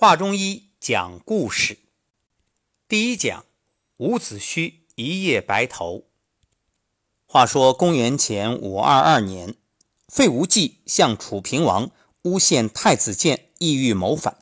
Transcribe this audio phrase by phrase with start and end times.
[0.00, 1.76] 话中医讲故事，
[2.88, 3.44] 第一讲
[3.98, 6.04] 伍子胥一夜白头。
[7.26, 9.56] 话说公元前五二二年，
[10.08, 11.90] 费无忌向楚平王
[12.22, 14.38] 诬陷太子建意欲谋反。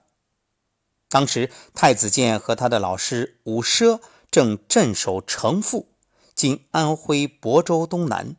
[1.08, 4.00] 当时太子建和他的老师伍奢
[4.30, 5.88] 正镇守城父，
[6.36, 8.36] 今安徽亳州东南。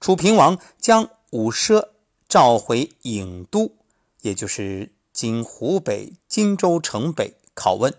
[0.00, 1.90] 楚平王将伍奢
[2.28, 3.76] 召回郢都，
[4.22, 4.92] 也就是。
[5.12, 7.94] 今湖北荆州城北拷问，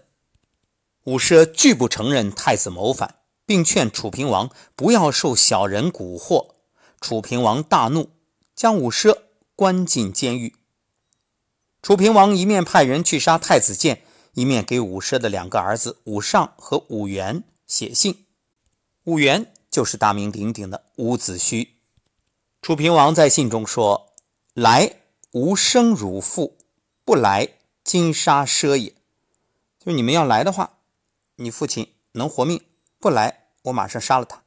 [1.03, 6.55] 伍奢拒不承认太子谋反，并劝楚平王不要受小人蛊惑。
[6.99, 8.09] 楚平王大怒，
[8.55, 9.15] 将伍奢
[9.55, 10.55] 关进监狱。
[11.83, 18.25] 楚平王一面派人去杀太子建，一面给伍奢的两个儿子伍尚和伍元写信。
[19.03, 21.67] 伍元就是大名鼎鼎的伍子胥。
[22.61, 24.13] 楚平王在信中说
[24.55, 25.02] ：“来，
[25.33, 26.57] 吾生汝父。”
[27.05, 28.91] 不来，今杀奢也。
[29.77, 30.77] 就是你们要来的话，
[31.35, 32.59] 你父亲能活命；
[32.97, 34.41] 不来，我马上杀了他。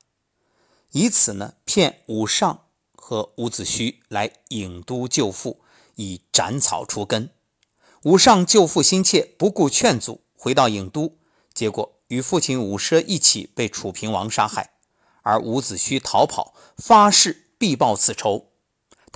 [0.93, 2.65] 以此呢，骗武尚
[2.95, 5.61] 和伍子胥来郢都救父，
[5.97, 7.29] 以斩草除根。
[8.05, 11.19] 武尚救父心切，不顾劝阻，回到郢都，
[11.53, 14.71] 结果与父亲伍奢一起被楚平王杀害。
[15.21, 18.47] 而伍子胥逃跑，发誓必报此仇。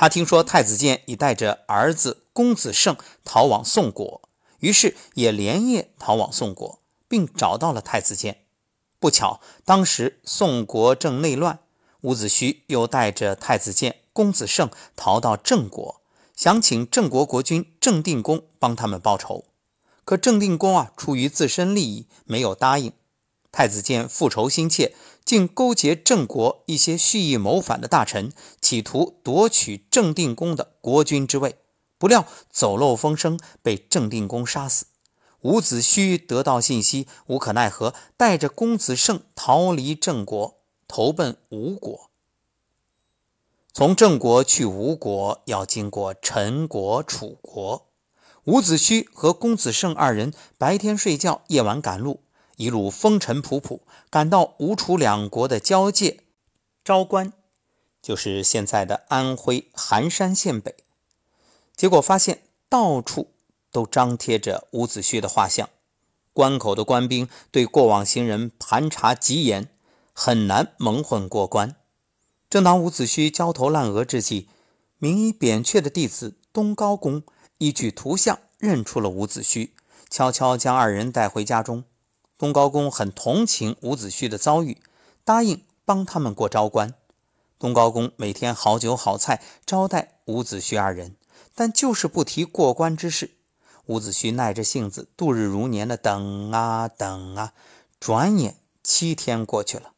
[0.00, 4.22] 他听说太子建已带着儿子公子胜逃往宋国，
[4.60, 8.44] 于是也连夜逃往宋国，并找到了太子建。
[8.98, 11.58] 不巧，当时宋国正内乱，
[12.00, 16.00] 伍子胥又带着太子建、公子胜逃到郑国，
[16.34, 19.44] 想请郑国国君郑定公帮他们报仇。
[20.06, 22.94] 可郑定公啊，出于自身利益，没有答应。
[23.52, 31.56] 太子建复仇心切，竟勾结郑国一些蓄意谋反的大臣，企图夺取郑定公的国君之位。
[31.98, 34.86] 不料走漏风声，被郑定公杀死。
[35.42, 42.10] 伍子胥得到信息，无可奈何，带着公子胜逃离郑国，投奔吴国。
[43.72, 47.88] 从郑国去吴国，要经过陈国、楚国。
[48.44, 52.20] 伍子胥和公子胜二人白天睡觉，夜晚赶路。
[52.60, 56.20] 一路风尘仆仆，赶到吴楚两国的交界，
[56.84, 57.32] 昭关，
[58.02, 60.76] 就是现在的安徽含山县北。
[61.74, 63.32] 结果发现到处
[63.72, 65.70] 都张贴着伍子胥的画像，
[66.34, 69.70] 关口的官兵对过往行人盘查极严，
[70.12, 71.74] 很难蒙混过关。
[72.50, 74.50] 正当伍子胥焦头烂额之际，
[74.98, 77.22] 名医扁鹊的弟子东高公
[77.56, 79.70] 依据图像认出了伍子胥，
[80.10, 81.84] 悄悄将二人带回家中。
[82.40, 84.80] 东高公很同情伍子胥的遭遇，
[85.26, 86.94] 答应帮他们过昭关。
[87.58, 91.16] 东高公每天好酒好菜招待伍子胥二人，
[91.54, 93.32] 但就是不提过关之事。
[93.88, 97.52] 伍子胥耐着性子，度日如年的等啊等啊，
[98.00, 99.92] 转眼七天过去了。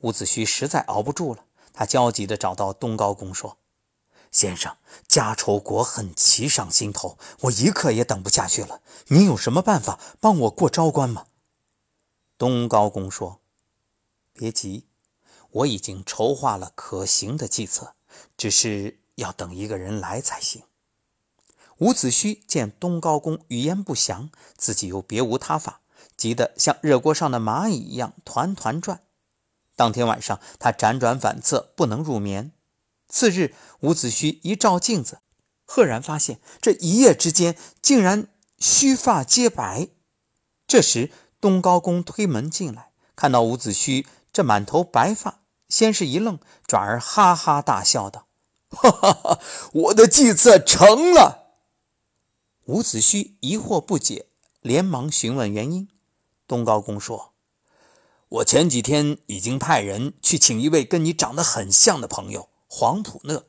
[0.00, 3.58] 伍子胥实在熬不住了，他焦急地找到东高公说
[4.32, 4.74] ：“先生，
[5.06, 8.80] 家仇国恨齐上心头，我一刻也等不下去了。
[9.08, 11.26] 您有什么办法帮我过昭关吗？”
[12.38, 13.40] 东高公说
[14.32, 14.86] ：“别急，
[15.50, 17.94] 我已经筹划了可行的计策，
[18.36, 20.62] 只是要等一个人来才行。”
[21.78, 25.80] 伍子胥见东高公语焉不详，自己又别无他法，
[26.16, 29.02] 急得像热锅上的蚂蚁一样团团转。
[29.76, 32.52] 当天晚上，他辗转反侧，不能入眠。
[33.08, 35.20] 次日，伍子胥一照镜子，
[35.64, 38.28] 赫然发现这一夜之间竟然
[38.58, 39.88] 须发皆白。
[40.66, 48.26] 这时，东高公推门进来，看到伍子胥这满头白发，先是一愣，转而哈哈大笑道
[48.70, 49.40] ：“哈哈哈，
[49.72, 51.54] 我的计策成了。”
[52.66, 54.26] 伍子胥疑惑不解，
[54.60, 55.88] 连忙询问原因。
[56.46, 57.32] 东高公说
[58.28, 63.44] ：“我前几天已经派人去请一位跟你长得很像的朋友黄普讷，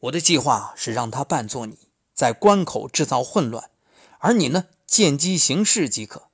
[0.00, 3.70] 我的计划是让他扮作你在关口制造混乱，
[4.18, 6.30] 而你呢，见机行事即可。”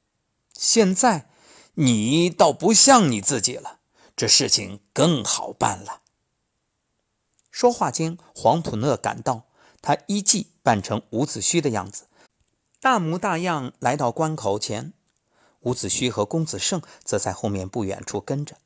[0.60, 1.30] 现在
[1.72, 3.78] 你倒不像你自己了，
[4.14, 6.02] 这事情更好办了。
[7.50, 9.46] 说话间，黄普讷赶到，
[9.80, 12.08] 他依计扮成伍子胥的样子，
[12.78, 14.92] 大模大样来到关口前。
[15.60, 18.58] 伍子胥和公子胜则在后面不远处跟着。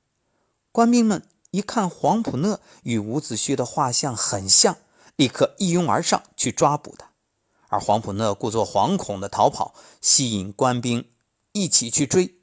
[0.73, 4.79] 官兵们一看黄普讷与伍子胥的画像很像，
[5.15, 7.13] 立刻一拥而上去抓捕他，
[7.69, 11.09] 而黄普讷故作惶恐的逃跑，吸引官兵。
[11.55, 12.35] 一起去追。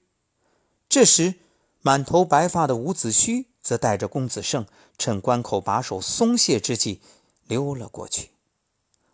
[0.89, 1.35] 这时，
[1.81, 4.65] 满头白发的伍子胥则带着公子胜，
[4.97, 7.01] 趁关口把守松懈之际
[7.47, 8.31] 溜了过去。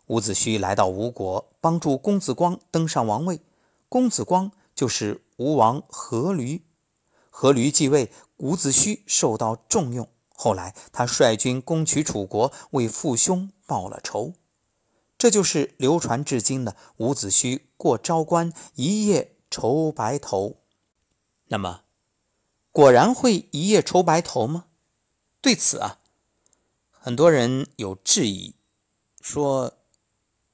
[0.06, 1.78] 伍子胥来到吴国，帮。
[1.78, 3.40] 助公子光登上王位。
[3.88, 6.62] 公子光就是吴王阖闾，
[7.32, 10.08] 阖闾继位，伍子胥受到重用。
[10.28, 14.34] 后来他率军攻取楚国，为父兄报了仇。
[15.18, 20.60] 这就是流传至今的伍子胥过昭关，一夜愁白头。
[21.46, 21.82] 那么，
[22.72, 24.66] 果然会一夜愁白头吗？
[25.40, 26.00] 对此啊，
[26.90, 28.54] 很多人有质疑，
[29.20, 29.78] 说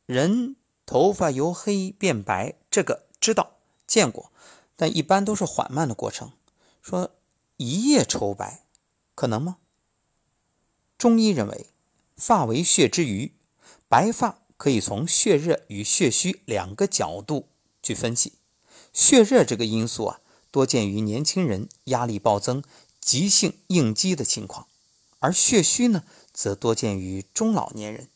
[0.06, 0.56] 人
[0.87, 3.56] 头发由黑变白，这个知道
[3.87, 4.31] 见过，
[4.76, 6.32] 但一般都是缓慢的过程。
[6.81, 7.11] 说
[7.56, 8.67] 一夜愁白，
[9.14, 9.58] 可能吗？
[10.99, 11.67] 中医认为，
[12.17, 13.35] 发为血之余，
[13.88, 14.40] 白发。
[14.56, 17.49] 可以从血热与血虚两个角度
[17.82, 18.35] 去分析。
[18.94, 20.20] 血热这个因素啊，
[20.50, 22.62] 多见于年轻人压力暴增、
[23.00, 24.69] 急性应激的情况；
[25.19, 28.08] 而血虚呢，则多见于中老年人。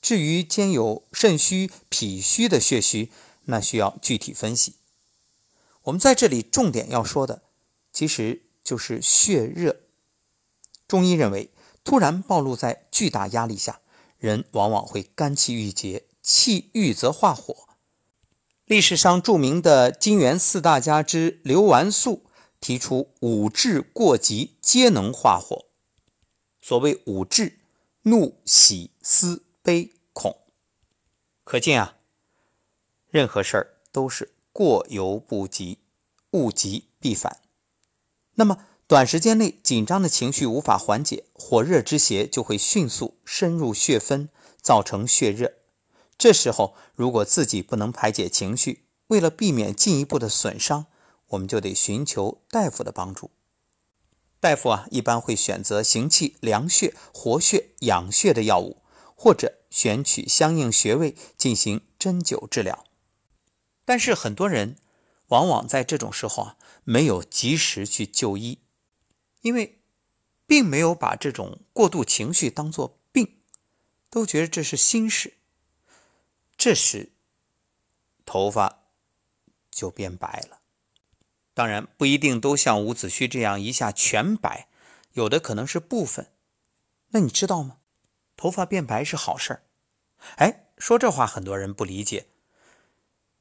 [0.00, 3.12] 至于兼有肾虚、脾虚的血虚，
[3.44, 4.74] 那需要具体分析。
[5.82, 7.42] 我们在这里重点要说的，
[7.92, 9.76] 其实就是血热。
[10.88, 11.50] 中医认为，
[11.84, 13.80] 突然暴露在巨大压力下。
[14.18, 17.68] 人往往会肝气郁结，气郁则化火。
[18.66, 22.24] 历史上著名的金元四大家之刘完素
[22.60, 25.66] 提出五志过急皆能化火。
[26.62, 27.58] 所谓五志，
[28.02, 30.38] 怒、喜、思、悲、恐。
[31.44, 31.96] 可见啊，
[33.10, 35.78] 任何事儿都是过犹不及，
[36.30, 37.40] 物极必反。
[38.34, 38.66] 那么。
[38.86, 44.28] 短时间内紧张的情绪无法缓解，火热之邪就会迅速深入血分，
[44.60, 45.54] 造成血热。
[46.16, 50.86] 这时候，如果自己不能排解情绪，为了避免进一步的损伤，
[51.28, 53.30] 我们就得寻求大夫的帮助。
[54.40, 58.82] 大夫啊，一般会选择行气凉血、活血养血的药物，
[59.14, 62.84] 或者选取相应穴位进行针灸治疗。
[63.84, 64.76] 但是很多人
[65.28, 68.60] 往往在这种时候啊，没有及时去就医。
[69.40, 69.80] 因为，
[70.46, 73.38] 并没有把这种过度情绪当作病，
[74.08, 75.38] 都觉得这是心事。
[76.64, 77.12] 这时，
[78.24, 78.84] 头发
[79.70, 80.60] 就变白了。
[81.52, 84.66] 当然，不一定都像伍子胥这样一下全白，
[85.12, 86.32] 有的可能是部分。
[87.08, 87.80] 那你知道吗？
[88.34, 89.64] 头发变白是好事儿。
[90.36, 92.28] 哎，说这话很多人不理解，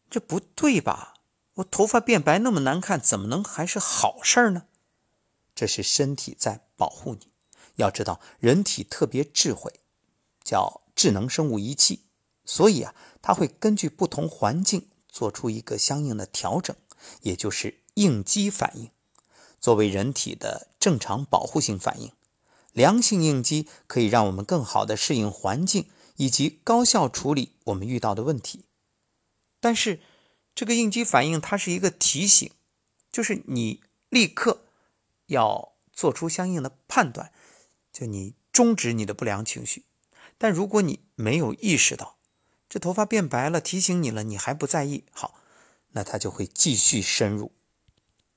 [0.09, 1.13] 这不对吧？
[1.53, 4.67] 我头发变白那么难看，怎么能还是好事儿呢？
[5.55, 7.31] 这是身体在保护你。
[7.75, 9.79] 要知道，人体特别智慧，
[10.43, 12.03] 叫智能生物仪器，
[12.45, 16.75] 所以啊，它会根据不同环境做出一个相应的调整，
[17.21, 18.89] 也就是应激反应。
[19.59, 22.11] 作为人体的正常保护性反应，
[22.71, 28.65] 良性应激可以让我们更好的适应环境，以及高效处理我们遇到的问题。
[29.59, 30.01] 但是，
[30.53, 32.51] 这个应激反应它是一个提醒，
[33.11, 34.61] 就是你立刻。
[35.27, 37.31] 要做出相应的判断，
[37.93, 39.85] 就你终止你的不良情绪。
[40.37, 42.17] 但如果你没有意识到
[42.73, 45.35] 这头发变白了，提醒你了，你还不在意，好，
[45.91, 47.51] 那它就会继续深入，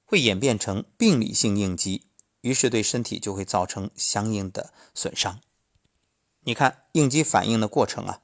[0.05, 2.03] 会演变成病理性应激，
[2.43, 5.41] 于是对身体就会造成相应的损伤。
[6.41, 8.21] 你看应激反应的过程啊，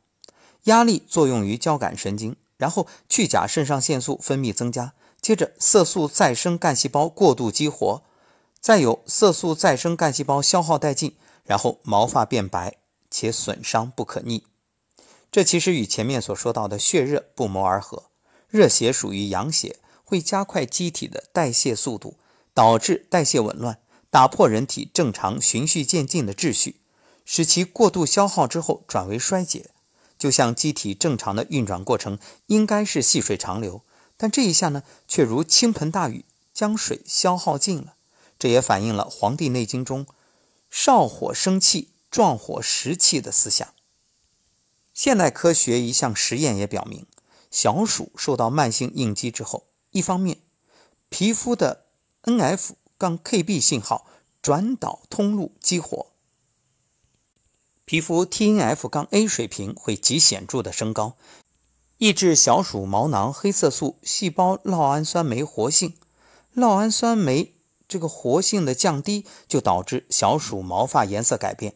[0.64, 4.92] 压力作用于交感神经，然后去甲肾上腺素分泌增加，
[5.22, 8.02] 接着色素再生干细胞过度激活。
[8.60, 12.76] 再有色素再生干细胞消耗殆尽，然后毛发变白
[13.10, 14.44] 且损伤不可逆。
[15.32, 18.10] 这其实与前面所说到的血热不谋而合。
[18.50, 22.18] 热邪属于阳邪，会加快机体的代谢速度，
[22.52, 23.78] 导致代谢紊乱，
[24.10, 26.82] 打破人体正常循序渐进的秩序，
[27.24, 29.70] 使其过度消耗之后转为衰竭。
[30.18, 33.80] 就像机体正常的运转过程应该是细水长流，
[34.18, 37.94] 但这一下呢，却如倾盆大雨，将水消耗尽了。
[38.38, 40.06] 这也反映了《黄帝内经》中
[40.70, 43.72] “少火生气，壮火食气”的思想。
[44.94, 47.06] 现代科学一项实验也表明，
[47.50, 50.38] 小鼠受到慢性应激之后，一方面
[51.08, 51.84] 皮肤的
[52.24, 54.06] NF 杠 KB 信号
[54.40, 56.06] 转导通路激活，
[57.84, 61.16] 皮肤 TNF 杠 A 水平会极显著的升高，
[61.98, 65.94] 抑制小鼠毛囊黑色素细胞酪氨酸酶活性，
[66.54, 67.54] 酪氨酸酶。
[67.88, 71.74] 这个活性的降低，就导致小鼠毛发颜色改变。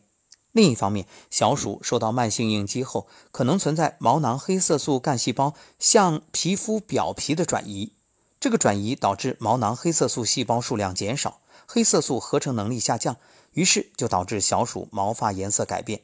[0.57, 7.93] 另一方面，小鼠受到慢性应激后，可能存在毛囊黑色素干细胞向皮肤表皮的转移。
[8.41, 13.19] 这个转移导致毛囊黑色素细胞数量减少，黑色素合成能力下降，
[13.53, 16.01] 于是就导致小鼠毛发颜色改变。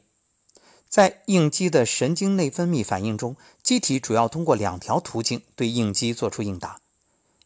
[0.87, 6.79] 在应激的神经内分泌反应中，机体主要通过两条途径对应激做出应答：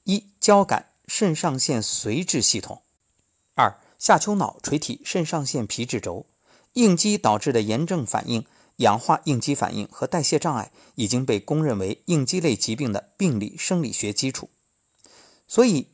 [0.03, 2.81] 一、交感肾上腺髓质系统；
[3.55, 6.25] 二、下丘脑垂体肾上腺皮质轴。
[6.77, 14.51] 应激导致的炎症反应、氧化应激反应和代谢障碍已经被公认为应激类疾病的病理生理学基础。
[15.47, 15.87] 所以，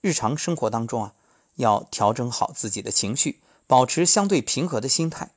[0.00, 1.12] 日常生活当中啊，
[1.56, 5.32] 要调整好自己的情绪，保持相对平和的心态。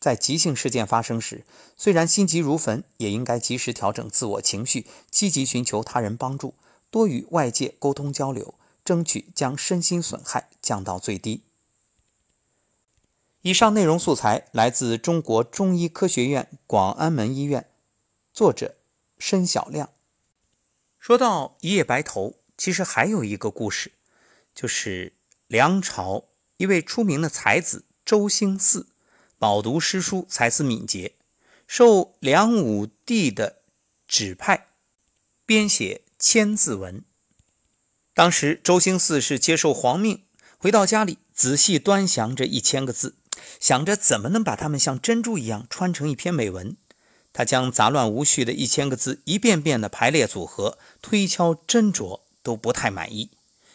[0.00, 1.44] 在急性事件发生时，
[1.76, 6.54] 虽然心急如焚，也应该及时调整自我情绪，积极寻求他人帮助，
[6.90, 11.42] 多与外界沟通交流，争取将身心损害降到最低。
[13.42, 17.70] 以上内容素材来自中国中医科学院广安门医院，
[18.32, 18.74] 作者
[19.16, 19.90] 申小亮。
[20.98, 23.92] 说到一夜白头，其实还有一个故事，
[24.52, 25.14] 就是
[25.46, 26.24] 梁朝
[26.56, 28.86] 一位出名的才子周兴嗣。
[29.38, 31.14] 饱读诗书，才思敏捷，
[31.68, 33.62] 受梁武帝的
[34.08, 34.70] 指派，
[35.46, 36.98] 编写《千字文》。
[38.12, 40.24] 当时周兴嗣是接受皇命，
[40.58, 43.14] 回到家里，仔细端详这一千个字，
[43.60, 46.76] 想着怎么能把它们像珍珠一样穿成一篇美文。
[47.32, 53.30] 他将杂乱无序的一千个字一遍遍的排列组合，推敲斟酌，都不太满意。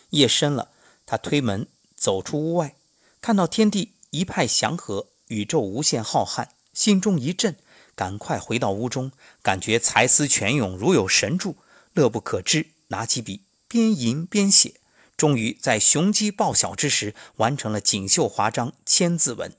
[0.09, 0.69] 夜深了，
[1.05, 2.75] 他推门走出屋外，
[3.21, 5.07] 看到天地一派祥和。
[5.27, 7.55] 宇宙无限浩瀚，心中一震，
[7.95, 11.55] 赶快回到屋中，感觉才思泉涌，如有神助，
[11.93, 12.67] 乐不可支。
[12.89, 14.75] 拿起笔，边吟边写，
[15.15, 19.51] 终于在雄鸡报晓之时，完成了锦绣华章《千字文》。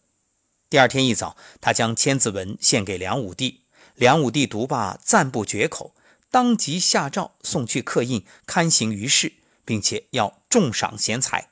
[0.68, 3.60] 第二天一早，他将《千字文》献给梁武帝，
[3.94, 5.94] 梁武帝读罢，赞不绝口，
[6.30, 9.34] 当即下诏送去刻印，刊行于世，
[9.64, 11.48] 并且要重赏贤才。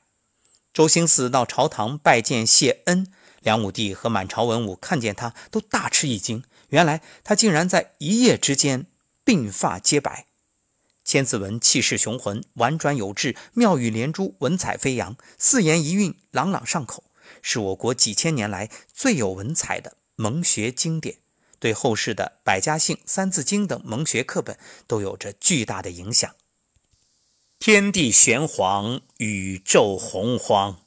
[0.73, 3.07] 周兴嗣到朝堂拜见谢恩。
[3.41, 6.43] 梁武帝和满朝文武看见他，都大吃一惊。
[6.69, 8.85] 原来他竟然在一夜之间
[9.25, 10.25] 鬓发皆白。
[11.03, 17.03] 千字文气势雄浑，婉转有致，妙语连珠，文采飞扬，四言一韵，朗朗上口，
[17.41, 21.17] 是我国几千年来最有文采的蒙学经典，
[21.59, 24.57] 对后世的《百家姓》《三字经》等蒙学课本
[24.87, 26.33] 都有着巨大的影响。
[27.59, 30.81] 天地玄黄，宇宙洪荒，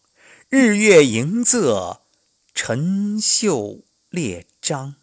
[0.48, 1.98] 日月盈仄。
[2.58, 4.94] 陈秀列张，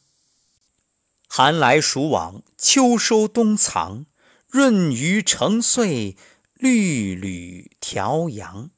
[1.27, 4.07] 寒来暑往，秋收冬藏，
[4.53, 6.15] 润余成岁，
[6.53, 8.69] 绿缕调阳。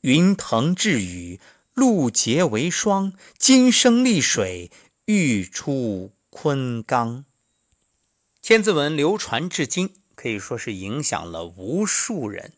[0.00, 1.38] 云腾致雨，
[1.72, 4.72] 露结为霜，金生丽水，
[5.04, 7.24] 玉出昆冈。
[8.42, 12.54] 千字文流传至今，可以说是影响了无数人，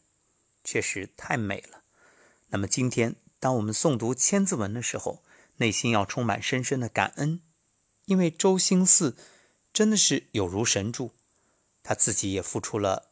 [0.65, 1.83] 确实太美了。
[2.49, 3.17] 那么今天。
[3.39, 5.23] 当我们诵读《千字文》的时候，
[5.59, 7.43] 内心要充满深深的感恩，
[8.07, 9.15] 因为周兴嗣
[9.75, 11.13] 真的是有如神助，
[11.85, 13.11] 他自己也付出了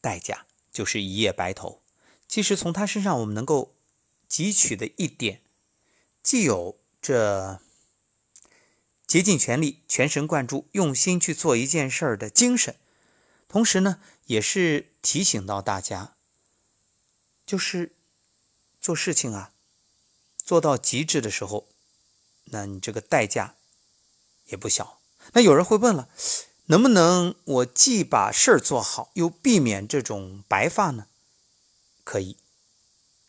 [0.00, 1.82] 代价，就是一夜白头。
[2.26, 3.74] 其实从他身上，我们能够
[4.26, 5.42] 汲取的一点，
[6.22, 7.60] 既有这
[9.06, 12.76] 竭尽全力、全神贯注、用心去做一件事儿的精神，
[13.46, 16.14] 同时呢，也是提醒到大家，
[17.44, 17.92] 就是。
[18.82, 19.52] 做事情啊，
[20.42, 21.68] 做到极致的时候，
[22.44, 23.56] 那你这个代价
[24.46, 25.02] 也不小。
[25.34, 26.08] 那有人会问了，
[26.70, 31.08] 能不能我既把事儿做好，又避免这种白发呢？
[32.04, 32.36] 可以，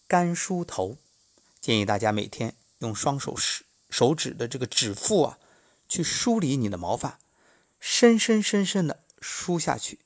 [0.07, 0.97] 干梳头。
[1.59, 5.39] 建议大家每天用双手手手指的这个指腹啊，
[5.89, 7.19] 去梳理你的毛发，
[7.79, 9.97] 深深深深的梳下去。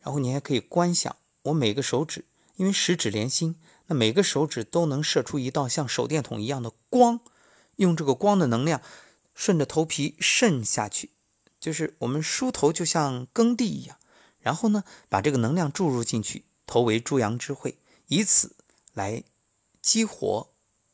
[0.00, 2.24] 然后你还可以观想，我每个手指，
[2.56, 3.56] 因为十指连心。
[3.88, 7.20] 那每个手指都能射出一道像手电筒一样的光，
[7.76, 8.80] 用这个光的能量
[9.34, 11.10] 顺着头皮渗下去，
[11.60, 13.98] 就是我们梳头就像耕地一样，
[14.38, 18.56] 然后呢把这个能量注入进去，头为诸阳之会，以此
[18.92, 19.24] 来
[19.82, 20.50] 激活，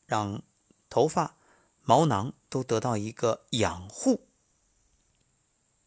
[0.06, 0.42] 让
[0.88, 1.36] 头发
[1.82, 4.26] 毛囊都得到一个养护。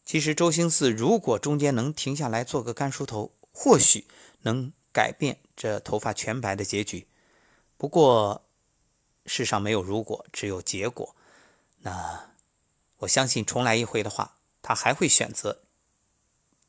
[0.04, 4.06] 其实周星四如果中间能停下来做个干梳头，或许
[4.42, 5.40] 能改变。
[5.54, 7.08] 这头发全白的结局，
[7.76, 8.46] 不过
[9.26, 11.16] 世上没有如果，只有结果。
[11.80, 12.32] 那
[12.98, 15.62] 我相信重来一回的话，他还会选择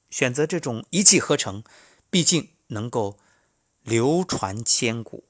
[0.10, 1.63] 选择这种一气呵成，
[2.10, 3.17] 毕竟能够
[3.81, 5.24] 流传千古。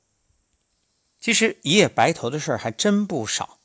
[1.19, 3.59] 其实一夜白头的事儿还真不少。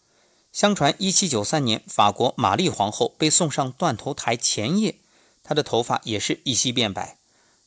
[0.52, 5.00] 相传一七九三年，法国玛丽皇后被送上断头台前夜，
[5.42, 7.18] 她的头发也是一夕变白。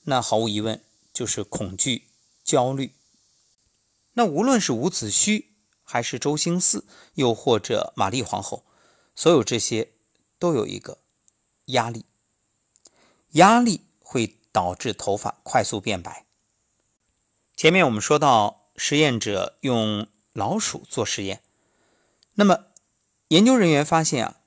[0.03, 0.81] 那毫无疑问
[1.13, 2.05] 就是恐惧。
[2.43, 2.93] 焦虑。
[4.13, 5.47] 那无论是伍子胥，
[5.83, 6.83] 还是周兴嗣，
[7.15, 8.63] 又或者玛丽皇后，
[9.13, 9.91] 所有这些
[10.39, 10.99] 都有一个
[11.67, 12.05] 压力，
[13.31, 16.25] 压力会导致头发快速变白。
[17.55, 21.41] 前面我们说到，实验者用老鼠做实验，
[22.35, 22.65] 那么
[23.29, 24.37] 研究人员发现啊，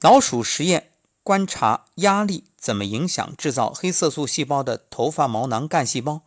[0.00, 6.22] 老鼠实验观察压力怎么影响制造黑色素细胞的头发毛囊干细胞。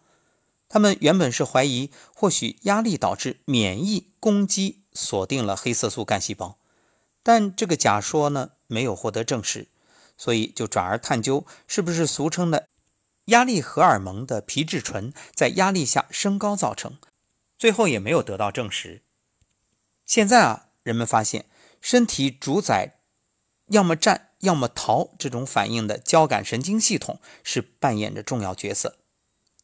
[0.67, 6.57] 他们原本是怀疑，或许压力导致免疫攻击锁定了黑色素干细胞，
[7.21, 9.67] 但这个假说呢没有获得证实，
[10.17, 12.67] 所以就转而探究是不是俗称的
[13.25, 16.97] 压力荷尔蒙的皮质醇在压力下升高造成，
[17.57, 19.01] 最后也没有得到证实。
[20.05, 21.45] 现在啊，人们发现
[21.79, 22.99] 身体主宰
[23.67, 28.97] 要么战要么逃这种反应的交感神经系统是扮演着重要角色。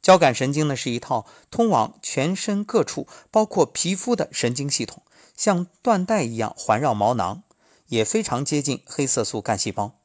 [0.02, 5.04] 交感神经呢是一套通往全身各处，包括皮肤的神经系统，
[5.36, 7.44] 像缎带一样环绕毛囊，
[7.88, 9.99] 也非常接近黑色素干细胞。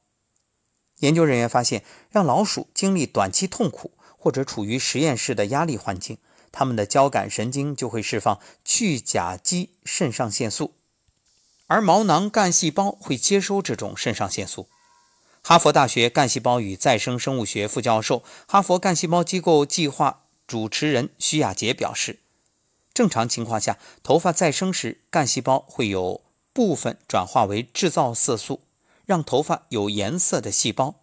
[1.05, 6.17] 研究人员发现，让老鼠经历短期痛苦或者处于实验室的压力环境，
[6.51, 10.73] 它们的交感神经就会释放去甲基肾上腺素，
[11.67, 14.69] 而毛囊干细胞会接收这种肾上腺素。
[15.43, 22.21] 哈佛大学干细胞与再生生物学副教授、哈佛干细胞机构计划主持人徐亚杰表示，
[22.95, 26.23] 正常情况下，头发再生时，干细胞会有
[26.55, 28.63] 部分转化为制造色素，
[29.05, 31.03] 让头发有颜色的细胞。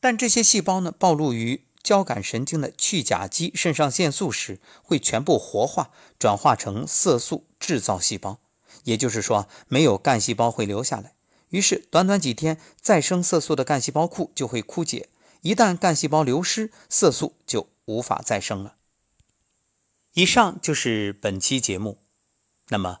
[0.00, 8.38] 但这些细胞呢，暴露于交感神经的去甲基肾上腺素时，会全部活化，转化成色素制造细胞。
[8.84, 11.14] 也就是说，没有干细胞会留下来。
[11.50, 15.08] 于是，短短几天，再生色素的干细胞库就会枯竭。
[15.42, 18.76] 一旦干细胞流失，色素就无法再生了。
[20.14, 21.98] 以上就是本期节目。
[22.68, 23.00] 那么，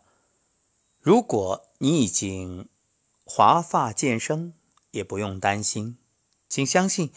[1.00, 2.68] 如果你已经
[3.28, 4.54] 华发渐生，
[4.92, 5.98] 也不用担心，
[6.48, 7.12] 请相信，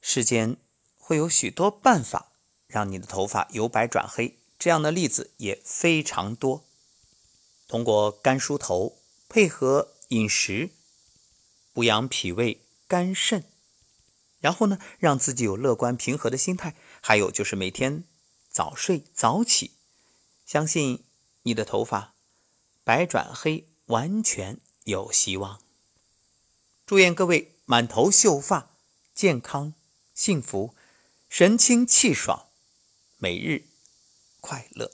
[0.00, 0.56] 世间
[0.96, 2.32] 会有许多办法
[2.66, 4.38] 让你的头发由白转黑。
[4.58, 6.64] 这样的例子也非常多。
[7.68, 8.96] 通过干梳头，
[9.28, 9.92] 配合。
[10.10, 10.70] 饮食
[11.72, 13.42] 补养脾胃、肝肾，
[14.38, 16.76] 然后呢，让自己有乐观平和的心态。
[17.00, 18.04] 还有就是每天
[18.48, 19.72] 早睡早起，
[20.46, 21.02] 相信
[21.42, 22.14] 你的头发
[22.84, 25.60] 白转黑完全有希望。
[26.86, 28.70] 祝愿各位满头秀发、
[29.14, 29.74] 健康
[30.14, 30.74] 幸福、
[31.28, 32.46] 神清气爽，
[33.18, 33.66] 每日
[34.40, 34.92] 快乐。